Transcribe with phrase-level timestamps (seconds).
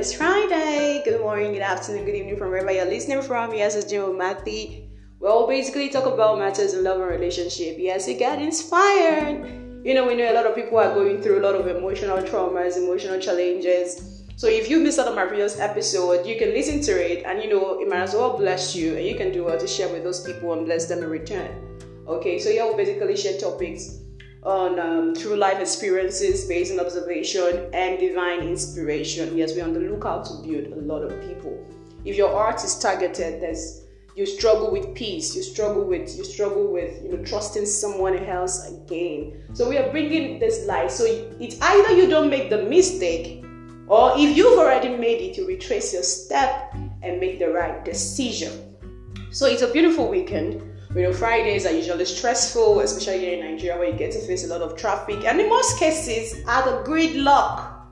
[0.00, 1.02] it's Friday.
[1.04, 3.52] Good morning, good afternoon, good evening from wherever you're listening from.
[3.52, 4.88] Yes, it's Jim Matthew.
[5.18, 7.76] We'll basically talk about matters in love and relationship.
[7.78, 9.44] Yes, you get inspired.
[9.84, 12.16] You know, we know a lot of people are going through a lot of emotional
[12.22, 14.24] traumas, emotional challenges.
[14.36, 17.42] So if you missed out on my previous episode, you can listen to it and
[17.42, 19.90] you know it might as well bless you and you can do well to share
[19.92, 21.50] with those people and bless them in return.
[22.08, 24.00] Okay, so yeah, we'll basically share topics
[24.42, 29.36] on um, true life experiences based on observation and divine inspiration.
[29.36, 31.66] Yes, we're on the lookout to build a lot of people.
[32.04, 33.84] If your art is targeted, there's
[34.16, 38.68] you struggle with peace, you struggle with you struggle with you know trusting someone else
[38.70, 39.42] again.
[39.52, 40.90] So we are bringing this light.
[40.90, 43.44] So it's either you don't make the mistake,
[43.88, 48.76] or if you've already made it, you retrace your step and make the right decision.
[49.30, 50.69] So it's a beautiful weekend.
[50.92, 54.44] You know, Fridays are usually stressful, especially here in Nigeria where you get to face
[54.44, 57.86] a lot of traffic, and in most cases, are the gridlock.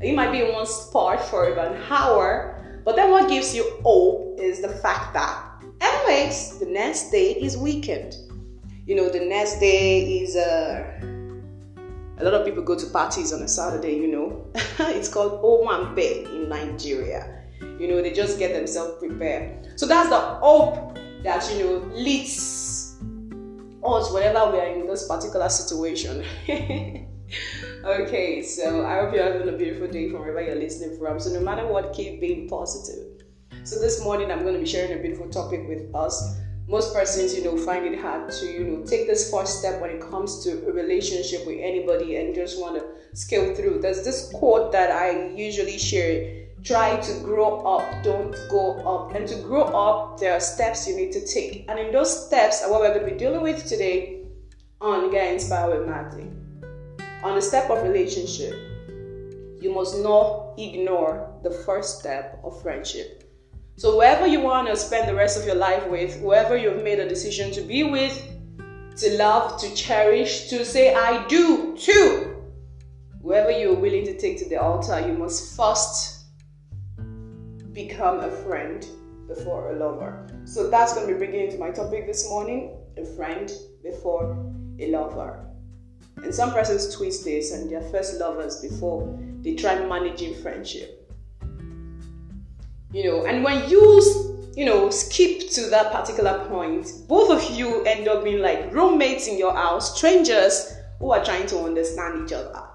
[0.00, 3.70] You might be in one spot for about an hour, but then what gives you
[3.82, 8.16] hope is the fact that, anyways, the next day is weekend.
[8.86, 10.98] You know, the next day is uh,
[12.16, 13.96] a lot of people go to parties on a Saturday.
[13.96, 14.46] You know,
[14.78, 17.44] it's called Owambe in Nigeria.
[17.78, 19.78] You know, they just get themselves prepared.
[19.78, 22.96] So that's the hope that you know leads
[23.84, 26.24] us whenever we are in this particular situation.
[27.84, 31.20] okay, so I hope you're having a beautiful day from wherever you're listening from.
[31.20, 33.22] So no matter what, keep being positive.
[33.64, 36.38] So this morning I'm going to be sharing a beautiful topic with us.
[36.66, 39.90] Most persons, you know, find it hard to, you know, take this first step when
[39.90, 43.80] it comes to a relationship with anybody and just want to scale through.
[43.80, 49.14] There's this quote that I usually share try to grow up, don't go up.
[49.14, 51.64] And to grow up, there are steps you need to take.
[51.68, 54.24] And in those steps are what we're going to be dealing with today
[54.80, 56.30] on Get Inspired with Matthew.
[57.22, 58.54] On the step of relationship,
[59.60, 63.24] you must not ignore the first step of friendship.
[63.76, 66.98] So, whoever you want to spend the rest of your life with, whoever you've made
[66.98, 68.22] a decision to be with,
[68.96, 72.36] to love, to cherish, to say, I do too,
[73.22, 76.19] whoever you're willing to take to the altar, you must first
[77.72, 78.86] become a friend
[79.28, 80.26] before a lover.
[80.44, 83.50] So that's going to be bringing into my topic this morning a friend
[83.82, 84.32] before
[84.80, 85.46] a lover.
[86.22, 90.96] And some persons twist this and they're first lovers before they try managing friendship.
[92.92, 97.84] You know, and when you, you know, skip to that particular point, both of you
[97.84, 102.32] end up being like roommates in your house, strangers who are trying to understand each
[102.32, 102.69] other.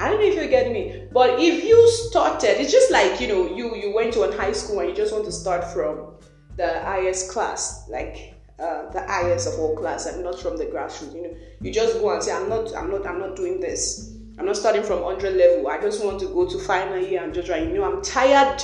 [0.00, 3.28] I don't know if you get me, but if you started, it's just like you
[3.28, 6.14] know, you you went to a high school and you just want to start from
[6.56, 11.14] the highest class, like uh, the highest of all class, and not from the grassroots.
[11.14, 14.16] You know, you just go and say, I'm not, I'm not, I'm not doing this.
[14.38, 15.68] I'm not starting from 100 level.
[15.68, 17.68] I just want to go to final year and just write.
[17.68, 18.62] You know, I'm tired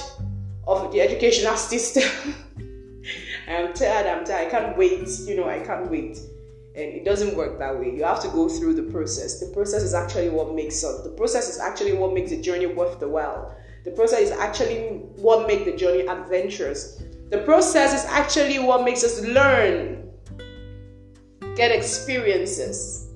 [0.66, 2.34] of the educational system.
[3.46, 4.06] I'm tired.
[4.06, 4.46] I'm tired.
[4.46, 5.06] I can't wait.
[5.26, 6.16] You know, I can't wait
[6.76, 7.90] and it doesn't work that way.
[7.90, 9.40] You have to go through the process.
[9.40, 12.66] The process is actually what makes us the process is actually what makes the journey
[12.66, 13.56] worth the while.
[13.84, 17.02] The process is actually what makes the journey adventurous.
[17.30, 20.10] The process is actually what makes us learn
[21.56, 23.08] get experiences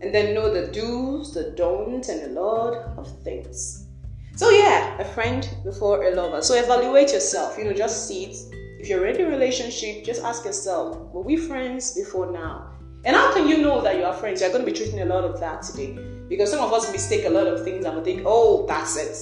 [0.00, 3.86] and then know the do's the don'ts and a lot of things.
[4.34, 6.40] So yeah a friend before a lover.
[6.40, 7.58] So evaluate yourself.
[7.58, 8.36] You know just see it
[8.80, 12.73] if you're in a relationship just ask yourself were we friends before now
[13.04, 14.40] and how can you know that you are friends?
[14.40, 15.98] You're going to be treating a lot of that today.
[16.28, 19.16] Because some of us mistake a lot of things and we think, oh, that's it.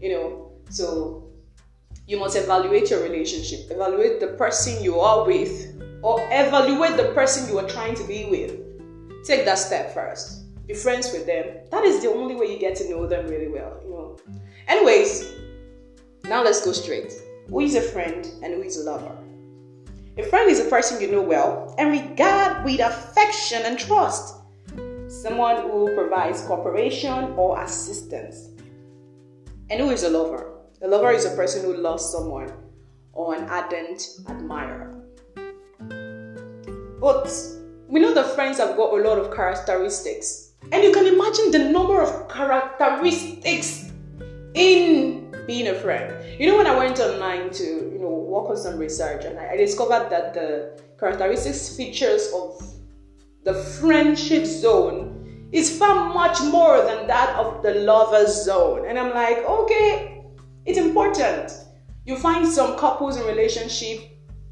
[0.00, 1.28] You know, so
[2.06, 7.48] you must evaluate your relationship, evaluate the person you are with, or evaluate the person
[7.48, 9.26] you are trying to be with.
[9.26, 10.44] Take that step first.
[10.66, 11.58] Be friends with them.
[11.70, 14.18] That is the only way you get to know them really well, you know.
[14.68, 15.32] Anyways,
[16.24, 17.12] now let's go straight.
[17.48, 19.16] Who is a friend and who is a lover?
[20.18, 24.34] A friend is a person you know well and regard with affection and trust.
[25.06, 28.48] Someone who provides cooperation or assistance.
[29.70, 30.54] And who is a lover?
[30.82, 32.52] A lover is a person who loves someone
[33.12, 35.04] or an ardent admirer.
[37.00, 37.32] But
[37.86, 40.50] we know that friends have got a lot of characteristics.
[40.72, 43.92] And you can imagine the number of characteristics
[44.54, 46.14] in being a friend.
[46.38, 49.52] You know, when I went online to, you know, work on some research and I,
[49.52, 52.62] I discovered that the characteristics features of
[53.44, 58.86] the friendship zone is far much more than that of the lover zone.
[58.86, 60.22] And I'm like, okay,
[60.66, 61.50] it's important.
[62.04, 64.00] You find some couples in relationship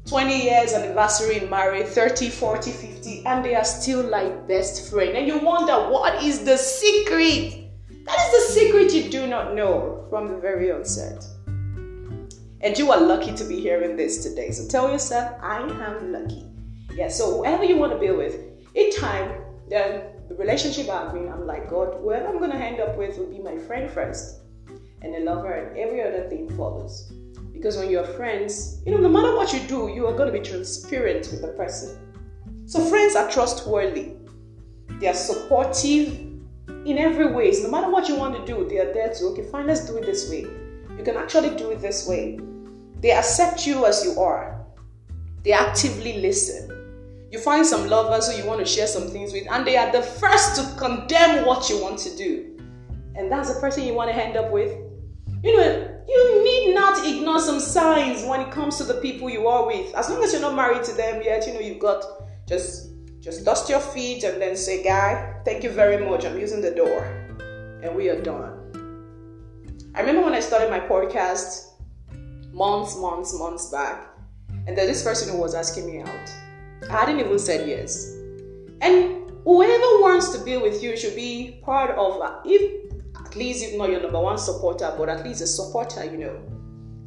[0.07, 5.17] 20 years anniversary in marriage 30 40 50 and they are still like best friend
[5.17, 7.66] and you wonder what is the secret
[8.07, 11.25] That is the secret you do not know from the very onset.
[12.61, 14.51] And you are lucky to be hearing this today.
[14.51, 16.45] So tell yourself, I am lucky.
[16.93, 18.39] Yeah, so whoever you want to be with,
[18.75, 22.79] each time the, the relationship I'm in, I'm like, God, whoever I'm going to end
[22.79, 24.39] up with will be my friend first,
[25.01, 27.11] and a lover, and every other thing follows.
[27.51, 30.39] Because when you're friends, you know, no matter what you do, you are going to
[30.39, 31.99] be transparent with the person.
[32.65, 34.13] So friends are trustworthy.
[34.99, 36.26] They are supportive
[36.87, 37.61] in every ways.
[37.63, 39.97] No matter what you want to do, they are there to, okay, fine, let's do
[39.97, 40.47] it this way.
[40.97, 42.39] You can actually do it this way.
[43.01, 44.65] They accept you as you are.
[45.43, 46.73] They actively listen.
[47.29, 49.91] You find some lovers who you want to share some things with, and they are
[49.91, 52.57] the first to condemn what you want to do.
[53.15, 54.71] And that's the person you want to end up with.
[55.43, 59.47] You know, you need not ignore some signs when it comes to the people you
[59.47, 59.93] are with.
[59.93, 62.05] As long as you're not married to them yet, you know, you've got
[62.47, 62.86] just
[63.27, 66.23] just dust your feet and then say, Guy, thank you very much.
[66.23, 67.03] I'm using the door.
[67.83, 68.53] And we are done.
[69.93, 71.71] I remember when I started my podcast
[72.53, 74.15] months, months, months back,
[74.65, 76.31] and there's this person who was asking me out.
[76.89, 78.13] I hadn't even said yes.
[78.79, 82.93] And whoever wants to be with you should be part of, if
[83.25, 86.56] at least if not your number one supporter, but at least a supporter, you know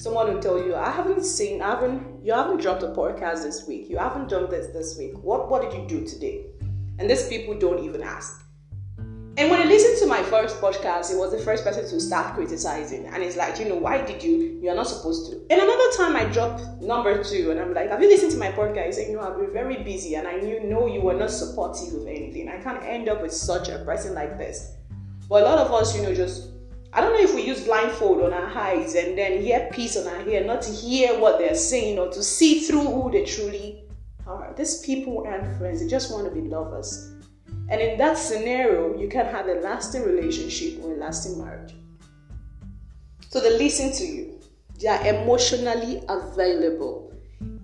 [0.01, 3.69] someone will tell you, I haven't seen, I haven't, you haven't dropped a podcast this
[3.69, 3.91] week.
[3.91, 5.13] You haven't done this this week.
[5.19, 6.47] What, what did you do today?
[6.99, 8.43] And these people don't even ask.
[9.37, 12.35] And when I listened to my first podcast, it was the first person to start
[12.35, 13.07] criticizing.
[13.09, 14.59] And it's like, you know, why did you?
[14.63, 15.37] You're not supposed to.
[15.51, 18.53] And another time I dropped number two, and I'm like, have you listened to my
[18.53, 18.95] podcast?
[18.95, 22.07] Saying, no, I've been very busy, and I knew, no, you were not supportive of
[22.07, 22.49] anything.
[22.49, 24.77] I can't end up with such a person like this.
[25.29, 26.49] But a lot of us, you know, just
[26.93, 30.09] I don't know if we use blindfold on our eyes and then hear peace on
[30.09, 33.85] our ear, not to hear what they're saying or to see through who they truly
[34.27, 34.53] are.
[34.57, 37.13] These people aren't friends, they just want to be lovers.
[37.69, 41.75] And in that scenario, you can have a lasting relationship or a lasting marriage.
[43.29, 44.41] So they listen to you,
[44.81, 47.13] they are emotionally available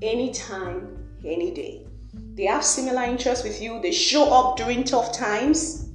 [0.02, 1.84] anytime, any day.
[2.34, 5.88] They have similar interests with you, they show up during tough times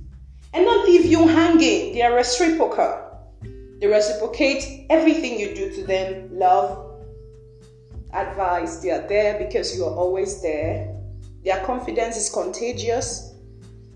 [0.54, 1.94] and not leave you hanging.
[1.94, 3.11] They are reciprocal.
[3.82, 7.02] They reciprocate everything you do to them love,
[8.14, 8.78] advice.
[8.78, 10.96] They are there because you are always there.
[11.44, 13.34] Their confidence is contagious.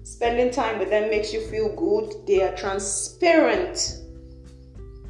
[0.01, 2.25] Spending time with them makes you feel good.
[2.25, 4.01] They are transparent.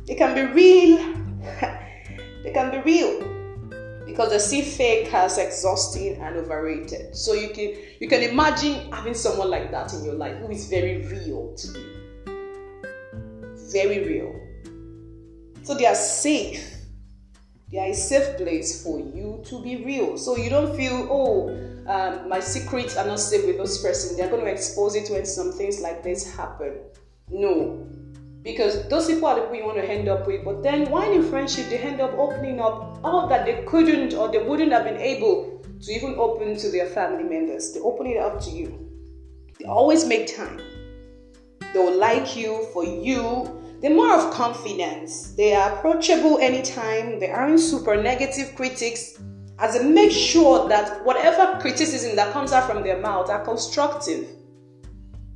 [0.07, 0.97] They can be real.
[2.43, 3.21] they can be real
[4.05, 7.15] because they see fake as exhausting and overrated.
[7.15, 10.67] So you can you can imagine having someone like that in your life who is
[10.67, 11.93] very real to you.
[13.71, 14.44] Very real.
[15.65, 16.75] So they are safe.
[17.71, 20.15] They are a safe place for you to be real.
[20.15, 21.49] So you don't feel, oh,
[21.87, 24.15] um, my secrets are not safe with this person.
[24.15, 26.81] They're going to expose it when some things like this happen.
[27.29, 27.83] No.
[28.43, 30.45] Because those people are the people you want to end up with.
[30.45, 34.31] But then, why in friendship, they end up opening up all that they couldn't or
[34.31, 37.73] they wouldn't have been able to even open to their family members.
[37.73, 38.87] They open it up to you.
[39.57, 40.61] They always make time.
[41.73, 45.35] They will like you for you they're more of confidence.
[45.35, 47.19] They are approachable anytime.
[47.19, 49.21] They aren't super negative critics.
[49.59, 54.27] As they make sure that whatever criticism that comes out from their mouth are constructive.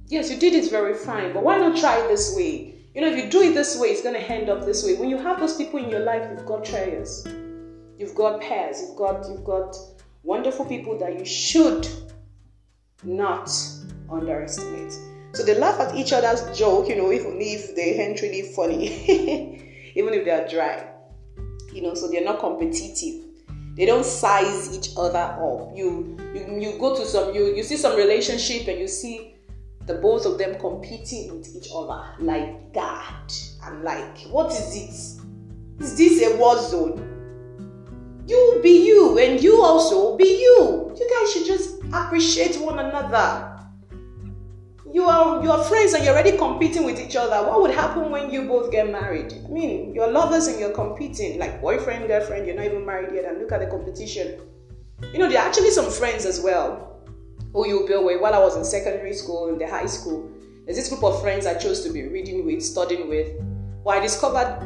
[0.08, 2.74] Yes, you did it very fine, but why not try it this way?
[2.96, 4.96] You know, if you do it this way, it's going to end up this way.
[4.96, 7.28] When you have those people in your life, you've got trials,
[8.00, 9.78] you've got pairs, you've got you've got
[10.24, 11.88] wonderful people that you should
[13.04, 13.56] not
[14.12, 14.98] underestimate.
[15.34, 18.88] So they laugh at each other's joke, you know, even if they ain't really funny,
[19.96, 20.92] even if they are dry.
[21.72, 23.26] You know, so they're not competitive.
[23.76, 25.72] They don't size each other up.
[25.76, 29.36] You you, you go to some you you see some relationship and you see
[29.86, 33.32] the both of them competing with each other like that.
[33.64, 35.84] I'm like, what is it?
[35.84, 37.06] Is this a war zone?
[38.28, 40.94] You be you and you also be you.
[41.00, 43.59] You guys should just appreciate one another
[44.92, 47.48] you are you are friends and you're already competing with each other.
[47.48, 49.34] What would happen when you both get married?
[49.46, 53.26] I mean, you're lovers and you're competing, like boyfriend, girlfriend, you're not even married yet,
[53.26, 54.42] and look at the competition.
[55.14, 57.02] You know, there are actually some friends as well
[57.54, 60.30] who you build with while I was in secondary school, in the high school.
[60.66, 63.32] There's this group of friends I chose to be reading with, studying with.
[63.84, 64.66] Well, I discovered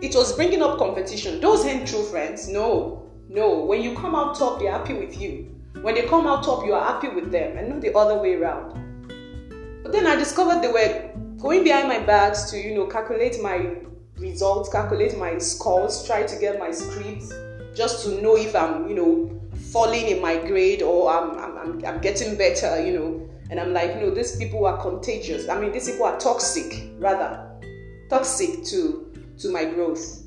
[0.00, 1.40] it was bringing up competition.
[1.40, 2.48] Those ain't true friends.
[2.48, 3.64] No, no.
[3.64, 5.54] When you come out top, they're happy with you.
[5.80, 8.34] When they come out top, you are happy with them, and not the other way
[8.34, 8.83] around.
[9.84, 13.76] But then I discovered they were going behind my backs to, you know, calculate my
[14.16, 17.30] results, calculate my scores, try to get my scripts,
[17.74, 22.00] just to know if I'm, you know, falling in my grade or I'm, I'm, I'm,
[22.00, 23.28] getting better, you know.
[23.50, 25.50] And I'm like, no, these people are contagious.
[25.50, 27.46] I mean, these people are toxic, rather,
[28.08, 30.22] toxic to, to my growth.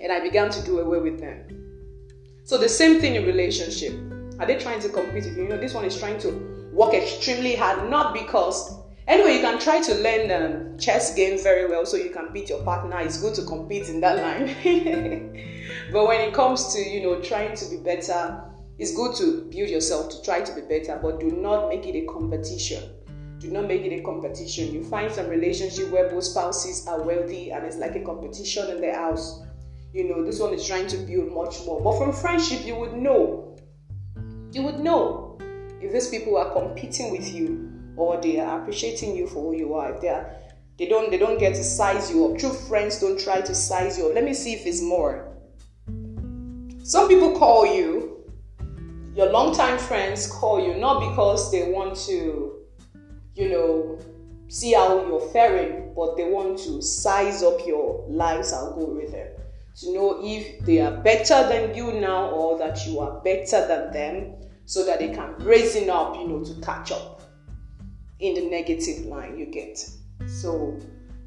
[0.00, 2.40] And I began to do away with them.
[2.44, 3.92] So the same thing in relationship.
[4.40, 5.42] Are they trying to compete with you?
[5.42, 9.58] You know, this one is trying to work extremely hard, not because Anyway, you can
[9.58, 13.00] try to learn um, chess game very well so you can beat your partner.
[13.00, 14.54] It's good to compete in that line.
[15.92, 18.44] but when it comes to, you know, trying to be better,
[18.78, 21.96] it's good to build yourself to try to be better, but do not make it
[21.96, 22.82] a competition.
[23.38, 24.74] Do not make it a competition.
[24.74, 28.82] You find some relationship where both spouses are wealthy and it's like a competition in
[28.82, 29.40] the house.
[29.94, 31.80] You know, this one is trying to build much more.
[31.80, 33.56] But from friendship, you would know.
[34.52, 35.38] You would know
[35.80, 39.74] if these people are competing with you or they are appreciating you for who you
[39.74, 39.94] are.
[39.94, 40.34] If they are
[40.78, 42.38] they don't they don't get to size you up.
[42.38, 44.14] True friends don't try to size you up.
[44.14, 45.36] Let me see if it's more.
[46.82, 48.24] Some people call you,
[49.14, 52.60] your longtime friends call you not because they want to,
[53.34, 53.98] you know,
[54.48, 59.28] see how you're faring, but they want to size up your lives algorithm
[59.80, 63.92] to know if they are better than you now or that you are better than
[63.92, 64.34] them
[64.68, 67.22] so that they can raise up, you know, to catch up
[68.20, 69.82] in the negative line you get.
[70.26, 70.78] So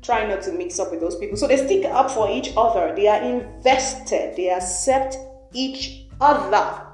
[0.03, 1.37] try not to mix up with those people.
[1.37, 5.17] So they stick up for each other, they are invested, they accept
[5.53, 6.85] each other.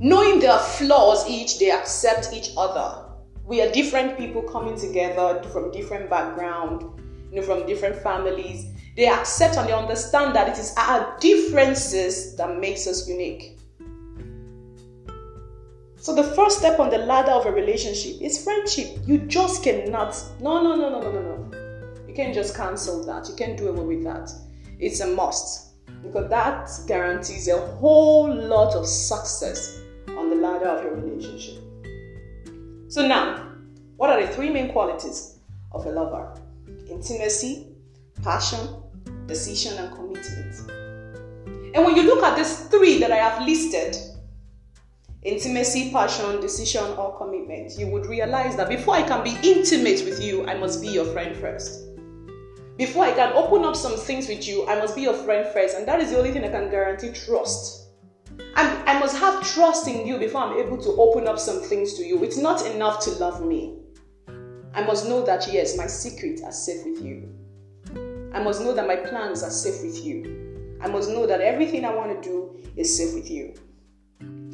[0.00, 3.04] Knowing their flaws each, they accept each other.
[3.44, 6.82] We are different people coming together from different background,
[7.30, 8.66] you know, from different families.
[8.96, 13.55] They accept and they understand that it is our differences that makes us unique.
[16.06, 18.96] So the first step on the ladder of a relationship is friendship.
[19.06, 20.14] You just cannot.
[20.40, 22.06] No, no, no, no, no, no, no.
[22.06, 23.28] You can't just cancel that.
[23.28, 24.30] You can't do away with that.
[24.78, 29.80] It's a must because that guarantees a whole lot of success
[30.16, 31.60] on the ladder of your relationship.
[32.86, 33.50] So now,
[33.96, 35.40] what are the three main qualities
[35.72, 36.40] of a lover?
[36.88, 37.66] Intimacy,
[38.22, 38.60] passion,
[39.26, 40.70] decision, and commitment.
[41.74, 43.96] And when you look at these three that I have listed,
[45.26, 50.22] intimacy, passion, decision, or commitment, you would realize that before I can be intimate with
[50.22, 51.82] you, I must be your friend first.
[52.76, 55.76] Before I can open up some things with you, I must be your friend first.
[55.76, 57.88] And that is the only thing I can guarantee trust.
[58.38, 61.94] And I must have trust in you before I'm able to open up some things
[61.94, 62.22] to you.
[62.22, 63.78] It's not enough to love me.
[64.74, 67.34] I must know that, yes, my secrets are safe with you.
[68.32, 70.78] I must know that my plans are safe with you.
[70.82, 73.54] I must know that everything I want to do is safe with you.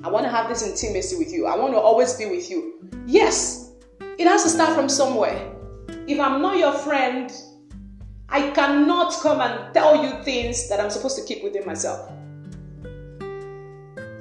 [0.04, 1.46] I want to have this intimacy with you.
[1.46, 2.90] I want to always be with you.
[3.06, 3.72] Yes,
[4.18, 5.54] it has to start from somewhere.
[6.08, 7.32] If I'm not your friend,
[8.28, 12.10] I cannot come and tell you things that I'm supposed to keep within myself.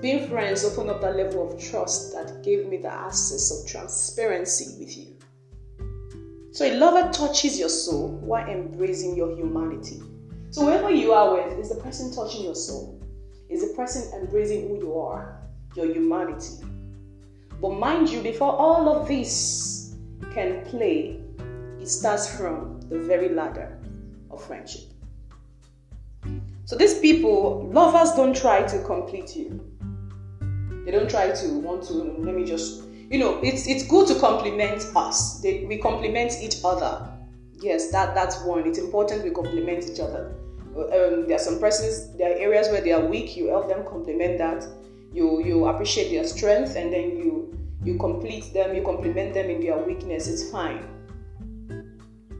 [0.01, 4.77] Being friends opened up that level of trust that gave me the access of transparency
[4.77, 5.15] with you.
[6.51, 9.99] So a lover touches your soul while embracing your humanity.
[10.51, 13.01] So whoever you are with is the person touching your soul,
[13.49, 15.41] is the person embracing who you are
[15.75, 16.63] your humanity.
[17.61, 19.95] But mind you, before all of this
[20.33, 21.19] can play,
[21.79, 23.79] it starts from the very ladder
[24.29, 24.83] of friendship.
[26.65, 29.59] So these people, lovers don't try to complete you.
[30.85, 34.15] They don't try to want to, let me just, you know, it's it's good to
[34.19, 35.41] compliment us.
[35.41, 37.07] They, we compliment each other.
[37.61, 38.65] Yes, that that's one.
[38.65, 40.33] It's important we compliment each other.
[40.75, 43.85] Um, there are some persons, there are areas where they are weak, you help them
[43.85, 44.65] complement that
[45.13, 49.61] you you appreciate their strength and then you you complete them you complement them in
[49.61, 50.87] their weakness it's fine.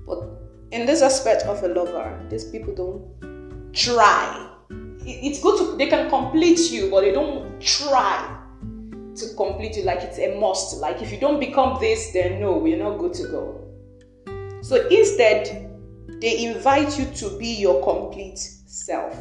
[0.05, 0.23] But
[0.71, 4.47] in this aspect of a lover these people don't try.
[5.03, 8.37] It's good to they can complete you but they don't try
[9.15, 10.77] to complete you like it's a must.
[10.77, 13.67] Like if you don't become this then no we're not good to go.
[14.61, 15.67] So instead
[16.21, 19.17] they invite you to be your complete self.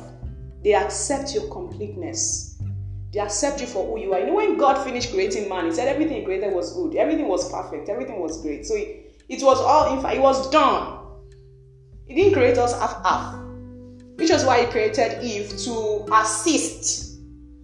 [0.63, 2.50] They accept your completeness
[3.13, 4.21] they accept you for who you are.
[4.21, 7.29] You know, when God finished creating man, He said everything He created was good, everything
[7.29, 8.67] was perfect, everything was great.
[8.67, 10.99] So it, it was all, in fact, it was done.
[12.07, 13.39] He didn't create us half half,
[14.17, 17.21] which was why He created Eve to assist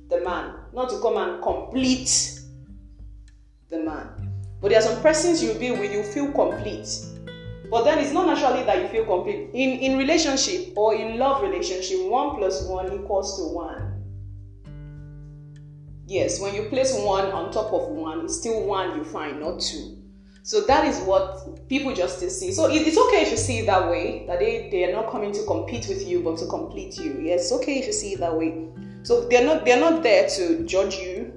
[0.09, 2.41] the man, not to come and complete
[3.69, 4.09] the man.
[4.61, 6.89] But there are some persons you'll be with, you feel complete.
[7.71, 9.51] But then it's not naturally that you feel complete.
[9.53, 13.86] In in relationship or in love relationship, one plus one equals to one.
[16.07, 19.61] Yes, when you place one on top of one, it's still one you find, not
[19.61, 19.99] two.
[20.45, 22.53] So that is what people just see.
[22.53, 25.33] So it's okay if you see it that way, that they, they are not coming
[25.33, 27.19] to compete with you, but to complete you.
[27.21, 28.69] Yes, it's okay if you see it that way.
[29.03, 31.33] So they're not they're not there to judge you.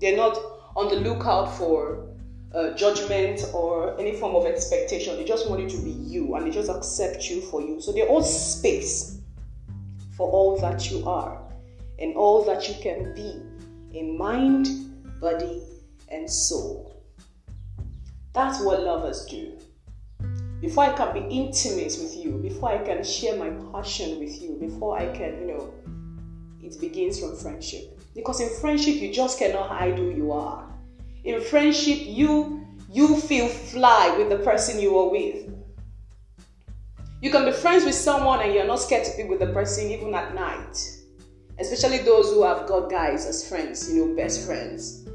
[0.00, 0.38] They're not
[0.74, 2.06] on the lookout for
[2.54, 5.16] uh, judgment or any form of expectation.
[5.16, 7.78] They just want you to be you and they just accept you for you.
[7.82, 9.20] So they hold space
[10.16, 11.42] for all that you are
[11.98, 13.42] and all that you can be
[13.92, 14.68] in mind,
[15.20, 15.62] body,
[16.08, 17.02] and soul.
[18.32, 19.58] That's what lovers do.
[20.60, 24.56] Before I can be intimate with you, before I can share my passion with you,
[24.60, 25.74] before I can, you know,
[26.62, 27.98] it begins from friendship.
[28.14, 30.68] Because in friendship, you just cannot hide who you are.
[31.24, 35.52] In friendship, you you feel fly with the person you are with.
[37.20, 39.90] You can be friends with someone and you're not scared to be with the person
[39.90, 40.97] even at night.
[41.60, 45.08] Especially those who have got guys as friends, you know, best friends.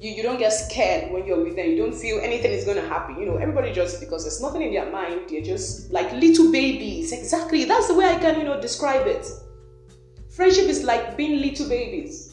[0.00, 1.66] You, you don't get scared when you're with them.
[1.70, 3.18] You don't feel anything is going to happen.
[3.18, 7.12] You know, everybody just because there's nothing in their mind, they're just like little babies.
[7.12, 7.64] Exactly.
[7.64, 9.26] That's the way I can, you know, describe it.
[10.28, 12.27] Friendship is like being little babies.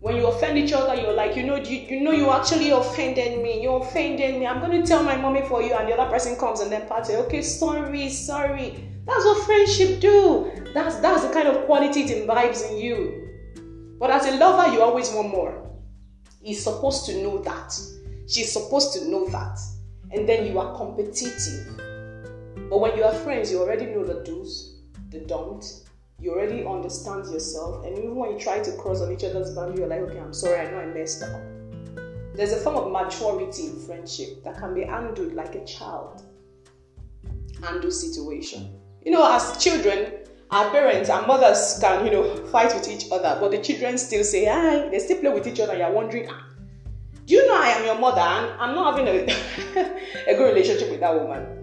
[0.00, 3.42] When you offend each other, you're like, you know, you, you know, you actually offended
[3.42, 3.62] me.
[3.62, 4.46] You offended me.
[4.46, 6.86] I'm going to tell my mommy for you, and the other person comes and then
[6.86, 7.14] party.
[7.14, 8.84] Okay, sorry, sorry.
[9.06, 10.50] That's what friendship do.
[10.74, 13.96] That's that's the kind of quality it imbibes in you.
[13.98, 15.66] But as a lover, you always want more.
[16.42, 17.72] He's supposed to know that.
[18.28, 19.58] She's supposed to know that.
[20.10, 21.76] And then you are competitive.
[22.68, 25.84] But when you are friends, you already know the do's, the don'ts,
[26.18, 29.80] you already understand yourself, and even when you try to cross on each other's boundary,
[29.80, 31.40] you're like, okay, I'm sorry, I know I messed up.
[32.34, 36.22] There's a form of maturity in friendship that can be handled like a child.
[37.62, 38.78] Handle situation.
[39.04, 40.12] You know, as children,
[40.50, 44.24] our parents, our mothers can, you know, fight with each other, but the children still
[44.24, 45.76] say, hi, they still play with each other.
[45.76, 46.46] You're wondering, ah,
[47.26, 49.24] do you know I am your mother and I'm not having a,
[50.30, 51.55] a good relationship with that woman?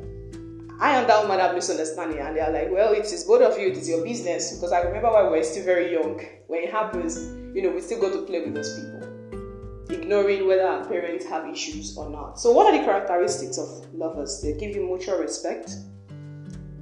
[0.83, 3.69] I and that woman have misunderstanding, and they're like, well, it is both of you,
[3.69, 4.53] it is your business.
[4.53, 7.15] Because I remember when we were still very young, when it happens,
[7.55, 11.47] you know, we still go to play with those people, ignoring whether our parents have
[11.47, 12.37] issues or not.
[12.37, 14.41] So, what are the characteristics of lovers?
[14.41, 15.71] They give you mutual respect.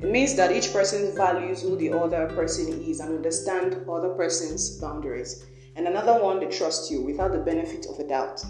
[0.02, 4.80] It means that each person values who the other person is and understand other person's
[4.80, 5.46] boundaries.
[5.76, 8.44] And another one, they trust you without the benefit of a doubt.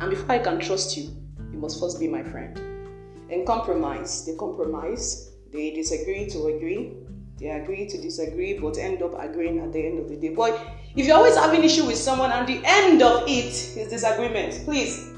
[0.00, 1.10] And before I can trust you,
[1.52, 2.65] you must first be my friend
[3.30, 4.24] and compromise.
[4.24, 6.92] They compromise, they disagree to agree,
[7.38, 10.30] they agree to disagree, but end up agreeing at the end of the day.
[10.30, 10.58] But
[10.94, 13.28] if you're always having issue with someone and the end of it
[13.76, 15.10] is disagreement, please,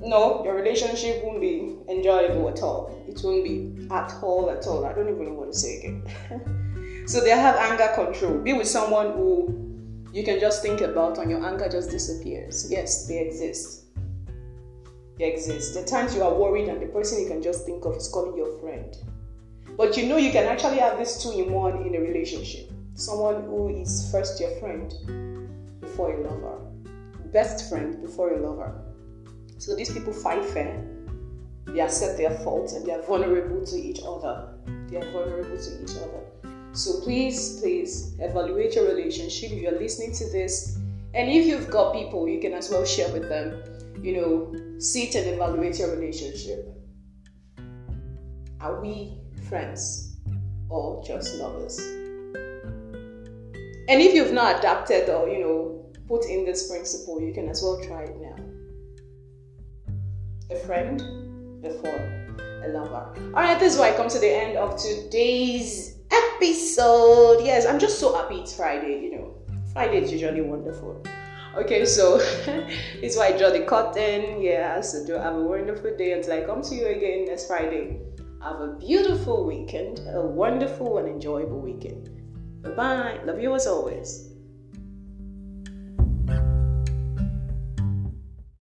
[0.00, 3.04] no, your relationship won't be enjoyable at all.
[3.08, 4.84] It won't be at all, at all.
[4.84, 7.04] I don't even know what to say again.
[7.06, 8.38] so they have anger control.
[8.38, 9.62] Be with someone who
[10.12, 12.70] you can just think about and your anger just disappears.
[12.70, 13.85] Yes, they exist
[15.24, 15.74] exist.
[15.74, 18.36] The times you are worried and the person you can just think of is calling
[18.36, 18.96] your friend.
[19.76, 22.70] But you know you can actually have these two in one in a relationship.
[22.94, 24.92] Someone who is first your friend
[25.80, 26.58] before a lover,
[27.32, 28.82] best friend before a lover.
[29.58, 30.84] So these people fight fair.
[31.66, 34.48] They accept their faults and they are vulnerable to each other.
[34.88, 36.22] They are vulnerable to each other.
[36.72, 40.78] So please, please evaluate your relationship if you're listening to this.
[41.14, 43.62] And if you've got people, you can as well share with them
[44.02, 46.68] you know, sit and evaluate your relationship.
[48.60, 50.16] Are we friends
[50.68, 51.78] or just lovers?
[53.88, 57.62] And if you've not adapted or, you know, put in this principle, you can as
[57.62, 58.36] well try it now.
[60.50, 62.26] A friend before
[62.64, 63.12] a lover.
[63.34, 67.44] All right, this is why I come to the end of today's episode.
[67.44, 69.34] Yes, I'm just so happy it's Friday, you know.
[69.72, 71.02] Friday is usually wonderful.
[71.56, 72.18] Okay, so
[73.00, 74.42] this is why I draw the curtain.
[74.42, 77.98] Yeah, so do have a wonderful day until I come to you again next Friday.
[78.42, 82.10] Have a beautiful weekend, a wonderful and enjoyable weekend.
[82.62, 83.20] Bye bye.
[83.24, 84.25] Love you as always.